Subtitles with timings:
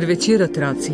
[0.00, 0.92] večer, otroci.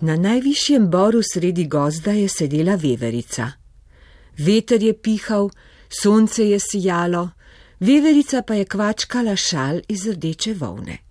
[0.00, 3.52] Na najvišjem boru sredi gozda je sedela veverica.
[4.38, 5.50] Veter je pihal,
[6.02, 7.30] sonce je sijalo,
[7.80, 11.05] veverica pa je kvačkala šal iz rdeče volne.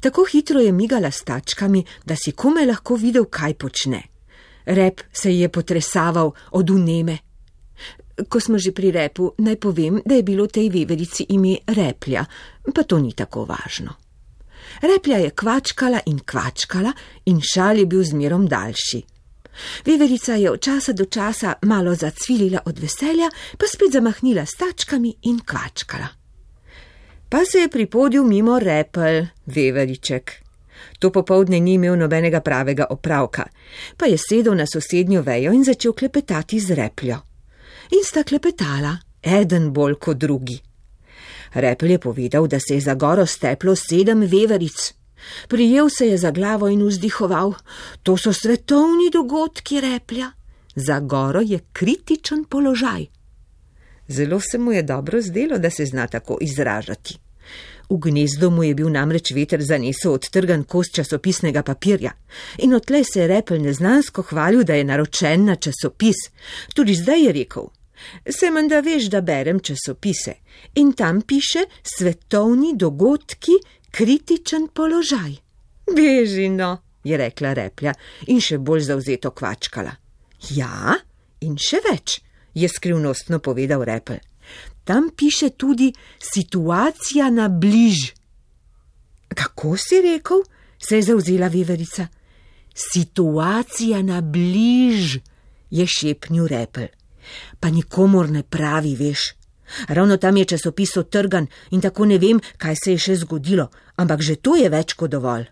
[0.00, 4.02] Tako hitro je migala s tačkami, da si kome lahko videl, kaj počne.
[4.66, 7.18] Rep se je potresaval od uneme.
[8.28, 12.24] Ko smo že pri repu, naj povem, da je bilo tej veverici ime Replja,
[12.74, 13.94] pa to ni tako važno.
[14.82, 16.92] Replja je kvačkala in kvačkala,
[17.26, 19.02] in šal je bil zmerom daljši.
[19.86, 25.14] Veverica je od časa do časa malo zacvilila od veselja, pa spet zamahnila s tačkami
[25.22, 26.23] in kvačkala.
[27.34, 30.32] Pa se je pripodil mimo repel, veveriček.
[30.98, 33.48] To popovdne ni imel nobenega pravega opravka,
[33.96, 37.16] pa je sedel na sosednjo vejo in začel klepetati z repljo.
[37.90, 40.60] In sta klepetala, eden bolj kot drugi.
[41.54, 44.94] Repel je povedal, da se je za goro steplo sedem veveric.
[45.48, 47.54] Prijel se je za glavo in vzdihoval:
[48.02, 50.30] To so svetovni dogodki, replja.
[50.76, 53.06] Za goro je kritičen položaj.
[54.08, 57.23] Zelo se mu je dobro zdelo, da se zna tako izražati.
[57.90, 62.12] V gnezdu mu je bil namreč veter zanesel odtrgan kos časopisnega papirja
[62.58, 66.28] in odtlej se je repel neznansko hvalil, da je naročen na časopis.
[66.74, 67.68] Tudi zdaj je rekel:
[68.28, 70.34] Se menda veš, da berem časopise
[70.74, 73.52] in tam piše svetovni dogodki,
[73.90, 75.36] kritičen položaj.
[75.96, 77.94] Beži no, je rekla replja
[78.26, 79.92] in še bolj zauzeto kvačkala.
[80.50, 80.96] Ja,
[81.40, 82.20] in še več,
[82.54, 84.18] je skrivnostno povedal repel.
[84.84, 88.12] Tam piše tudi situacija na bliž.
[89.34, 90.42] Kako si rekel?
[90.88, 92.06] se je zauzela veverica.
[92.74, 95.18] Situacija na bliž,
[95.70, 96.86] je šepnil repel.
[97.60, 99.32] Pa nikomor ne pravi, veš.
[99.88, 104.20] Ravno tam je časopis otrgan in tako ne vem, kaj se je še zgodilo, ampak
[104.20, 105.46] že to je več kot dovolj.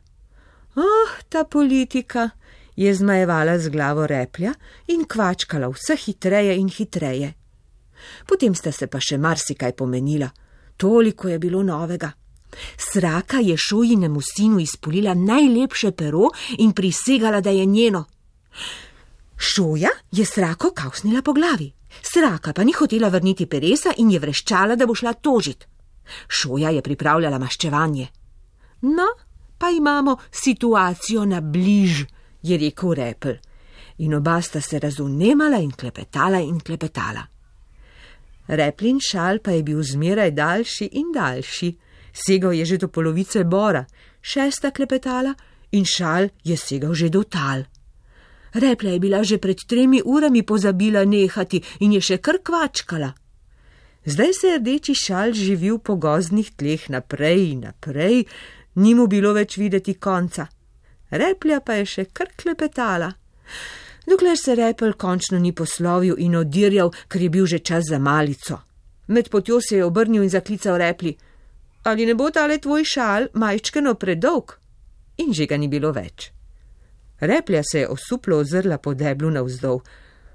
[0.76, 2.31] Oh, ta politika,
[2.76, 4.52] je zmajevala z glavo replja
[4.88, 7.32] in kvačkala vse hitreje in hitreje.
[8.26, 10.30] Potem sta se pa še marsikaj pomenila,
[10.76, 12.12] toliko je bilo novega.
[12.76, 18.04] Sraka je šojinemu sinu izpulila najlepše pero in prisegala, da je njeno.
[19.36, 24.76] Šoja je srako kausnila po glavi, sraka pa ni hotela vrniti peresa in je vreščala,
[24.76, 25.66] da bo šla tožit.
[26.28, 28.08] Šoja je pripravljala maščevanje.
[28.82, 29.06] No,
[29.58, 32.04] pa imamo situacijo na bliž,
[32.42, 33.36] je rekel Repel.
[33.98, 37.31] In oba sta se razunemala in klepetala in klepetala.
[38.48, 41.76] Replin šal pa je bil zmeraj daljši in daljši,
[42.12, 43.84] segal je že do polovice bora,
[44.20, 45.34] šesta klepetala
[45.72, 47.64] in šal je segal že do tal.
[48.54, 53.12] Repla je bila že pred tremi urami pozabila nehati in je še kar kvačkala.
[54.04, 58.26] Zdaj se je rdeči šal živil po gozdnih tleh naprej in naprej,
[58.75, 60.48] ni mu bilo več videti konca.
[61.10, 63.12] Replja pa je še kar klepetala
[64.06, 68.60] dokler se repel končno ni poslovil in odirjal, ker je bil že čas za malico.
[69.06, 71.16] Med potjo se je obrnil in zaklical repli:
[71.84, 74.58] Ali ne bo tale tvoj šal majčkeno predolg?
[75.18, 76.30] In že ga ni bilo več.
[77.20, 79.80] Replja se je osuplo ozrla po deblu navzdol.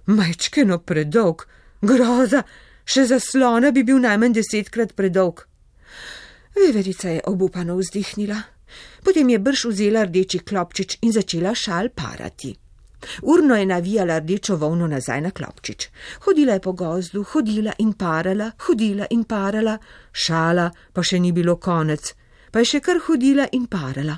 [0.06, 1.48] Majčkeno predolg,
[1.82, 2.44] groza,
[2.86, 5.44] še zaslona bi bil najmanj desetkrat predolg.
[6.56, 8.38] Veverica je obupano vzdihnila.
[9.04, 12.56] Potem je brž vzela rdeči klopčič in začela šal parati.
[13.22, 15.88] Urno je navijala rdečo volno nazaj na klopčič.
[16.26, 19.78] Hodila je po gozdu, hodila in parala, hodila in parala,
[20.12, 22.14] šala pa še ni bilo konec,
[22.52, 24.18] pa je še kar hodila in parala.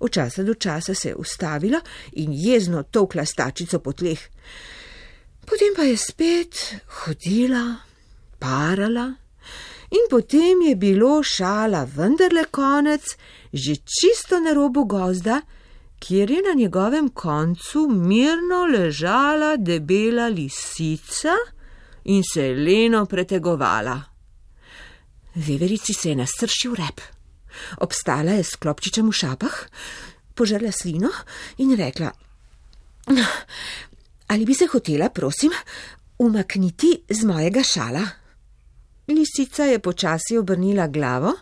[0.00, 1.80] Od časa do časa se je ustavila
[2.12, 4.20] in jezno tokla stačico po tleh.
[5.46, 6.54] Potem pa je spet
[7.02, 7.64] hodila,
[8.38, 9.08] parala
[9.90, 13.16] in potem je bilo šala vendarle konec,
[13.52, 15.40] že čisto na robu gozda,
[15.98, 21.34] kjer je na njegovem koncu mirno ležala debela lisica
[22.04, 24.02] in se je leno pretegovala.
[25.34, 27.00] Veverici se je nasršil rep.
[27.78, 29.56] Obstala je s klopčičem v šapah,
[30.34, 31.10] požrla slino
[31.58, 32.12] in rekla:
[34.28, 35.52] Ali bi se hotela, prosim,
[36.18, 38.04] umakniti z mojega šala?
[39.08, 41.32] Lisica je počasi obrnila glavo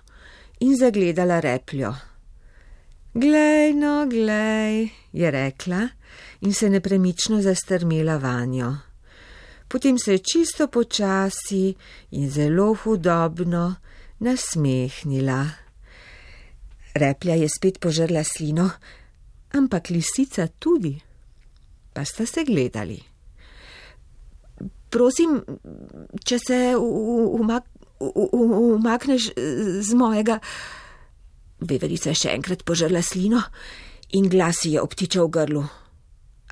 [0.60, 1.94] in zagledala repljo.
[3.16, 5.88] Glej, no, glej, je rekla
[6.40, 8.74] in se nepremično zastrmela vanjo.
[9.68, 11.74] Potem se je čisto počasi
[12.10, 13.74] in zelo hudobno
[14.18, 15.46] nasmehnila.
[16.94, 18.70] Replja je spet požrla slino,
[19.52, 21.00] ampak lisica tudi.
[21.92, 22.98] pa sta se gledali.
[24.90, 25.38] Prosim,
[26.24, 27.64] če se umak,
[27.96, 29.30] umakneš
[29.80, 30.36] z mojega.
[31.60, 33.40] Veverica je še enkrat požrla slino
[34.18, 35.64] in glas je obtičal v grlu.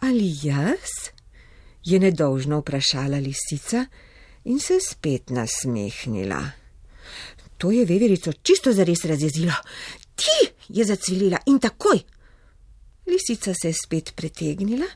[0.02, 1.14] Ali jaz?
[1.84, 3.84] je nedolžno vprašala lisica
[4.44, 6.40] in se spet nasmehnila.
[7.58, 9.52] To je veverico čisto zares razjezilo.
[10.16, 12.00] Ti je zacvilila in takoj.
[13.06, 14.86] Lisica se je spet pretegnila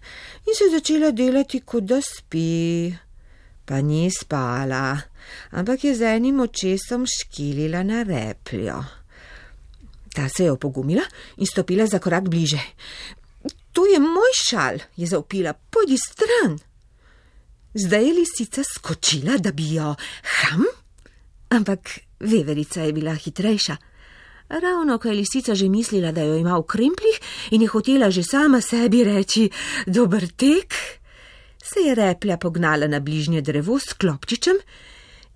[0.46, 2.94] in se začela delati, kot da spi.
[3.64, 4.96] Pa ni spala,
[5.50, 8.81] ampak je z enim očesom škilila na repljo.
[10.19, 11.03] Ta se je opogumila
[11.37, 12.59] in stopila za korak bliže.
[13.73, 16.59] To je moj šal, je zaupila, pojdi stran.
[17.75, 20.65] Zdaj je lisica skočila, da bi jo ham,
[21.49, 23.76] ampak veverica je bila hitrejša.
[24.49, 27.20] Ravno ko je lisica že mislila, da jo ima v kremplih
[27.50, 29.50] in je hotela že sama sebi reči:
[29.87, 30.75] Dober tek,
[31.62, 34.56] se je replja pognala na bližnje drevo s klopčičem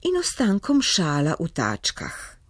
[0.02, 2.42] in ostankom šala v tačkah.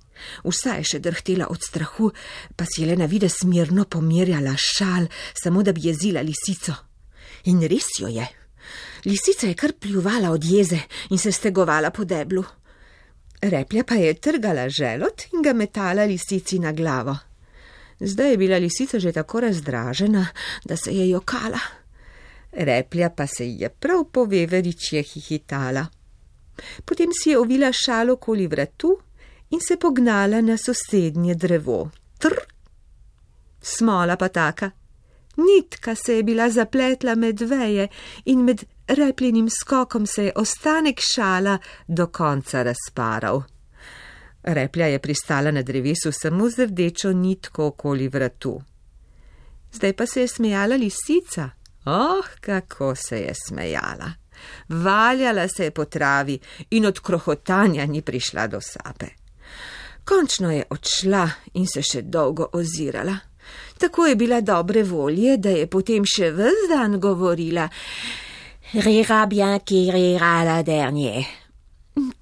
[0.44, 2.10] Vsa je še drhtela od strahu,
[2.56, 6.74] pa si je le na vide smirno pomirjala šal, samo da bi jezila lisico.
[7.50, 8.26] In res jo je.
[9.04, 10.78] Lisica je kar pljuvala od jeze
[11.10, 12.44] in se stegovala po deblu.
[13.42, 17.16] Replja pa je trgala želot in ga metala lisici na glavo.
[18.00, 20.26] Zdaj je bila lisica že tako razdražena,
[20.64, 21.58] da se je jokala.
[22.52, 25.86] Replja pa se je prav po veveričje hihitala.
[26.84, 28.98] Potem si je ovila šalo okoli vratu
[29.52, 31.90] in se pognala na sosednje drevo.
[32.18, 32.34] Tr!
[33.62, 34.70] Smola pa taka.
[35.36, 37.88] Nitka se je bila zapletla med veje
[38.24, 41.58] in med repljenim skokom se je ostanek šala
[41.88, 43.42] do konca razparal.
[44.42, 48.62] Replja je pristala na drevesu samo z rdečo nitko okoli vratu.
[49.72, 51.50] Zdaj pa se je smejala lisica.
[51.84, 54.12] Oh, kako se je smejala!
[54.68, 56.38] Valjala se je po travi
[56.70, 59.21] in od krohotanja ni prišla do sape.
[60.04, 63.14] Končno je odšla in se še dolgo ozirala.
[63.78, 67.68] Tako je bila dobre volje, da je potem še ves dan govorila:
[68.72, 71.24] Rira bien qui rira la dernier.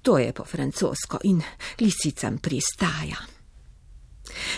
[0.01, 1.41] To je po francosko in
[1.79, 3.17] lisicam pristaja.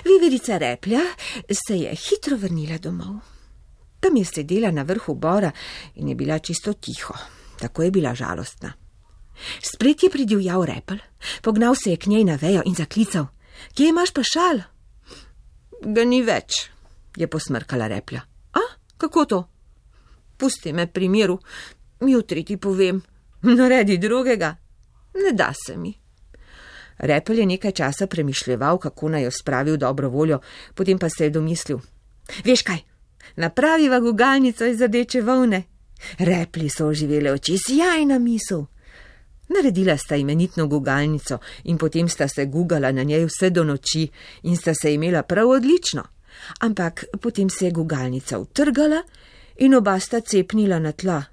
[0.05, 1.01] Viverica replja
[1.49, 3.19] se je hitro vrnila domov.
[3.99, 5.51] Tam je sedela na vrhu bora
[5.95, 7.13] in je bila čisto tiho,
[7.59, 8.73] tako je bila žalostna.
[9.61, 10.97] Spred je pridivjal repel,
[11.41, 13.25] pognal se je k njej na vejo in zaklical:
[13.73, 14.61] Kje imaš pa šal?
[15.83, 16.69] Ga ni več,
[17.17, 18.21] je posmrkala replja.
[18.53, 18.63] A,
[18.97, 19.41] kako to?
[20.37, 21.39] Pusti me pri miru,
[22.01, 23.01] jutri ti povem,
[23.41, 24.55] naredi drugega,
[25.13, 25.93] ne da se mi.
[26.97, 30.39] Repel je nekaj časa premišljeval, kako naj jo spravi v dobro voljo,
[30.75, 31.79] potem pa se je domislil:
[32.45, 32.79] Veš kaj,
[33.35, 35.63] napraviva gugalnico iz rdeče volne.
[36.19, 38.65] Repli so oživele oči, sjajna misel.
[39.53, 44.09] Naredila sta imenitno gugalnico in potem sta se gugala na njej vse do noči
[44.43, 46.03] in sta se imela prav odlično.
[46.59, 49.03] Ampak potem se je gugalnica utrgala
[49.57, 51.23] in oba sta cepnila na tla.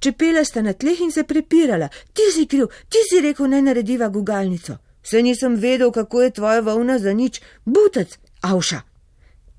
[0.00, 1.88] Čepela sta na tleh in se prepirala.
[1.88, 4.78] Ti si kriv, ti si rekel, naj narediva gugalnico.
[5.02, 8.80] Se nisem vedel, kako je tvoja volna za nič, butec, avša.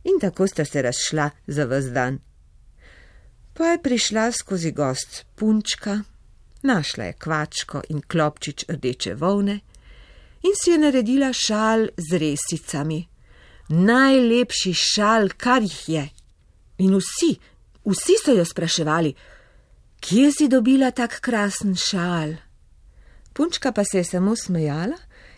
[0.04, 2.20] In tako sta se razšla za vse dan.
[3.54, 6.00] Pa je prišla skozi gost punčka,
[6.62, 9.60] našla je kvačko in klopčič rdeče volne
[10.44, 13.08] in si je naredila šal z resicami.
[13.70, 16.10] Najlepši šal, kar jih je.
[16.78, 17.36] In vsi,
[17.86, 19.14] vsi so jo spraševali,
[20.00, 22.40] Kje si dobila tak krasen šal?
[23.34, 24.96] Punčka pa se je samo smejala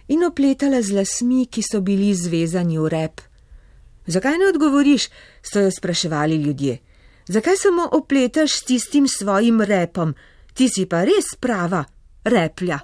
[0.07, 3.21] in opletala z lasmi, ki so bili zvezani v rep.
[4.07, 5.09] Zakaj ne odgovoriš?
[5.41, 6.77] so jo spraševali ljudje.
[7.27, 10.13] Zakaj samo opletaš s tistim svojim repom?
[10.53, 11.85] ti si pa res prava,
[12.23, 12.79] replja.